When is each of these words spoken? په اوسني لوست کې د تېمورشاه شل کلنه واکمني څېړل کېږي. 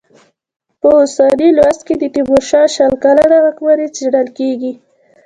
په 0.79 0.87
اوسني 0.99 1.49
لوست 1.57 1.81
کې 1.87 1.95
د 1.97 2.03
تېمورشاه 2.13 2.67
شل 2.75 2.93
کلنه 3.03 3.37
واکمني 3.45 3.87
څېړل 3.95 4.27
کېږي. 4.37 4.71